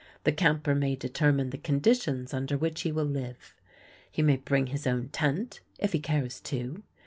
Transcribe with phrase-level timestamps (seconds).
[0.23, 3.53] The camper may determine the conditions under which he will live.
[4.11, 6.81] He may bring his own tent, if he cares to.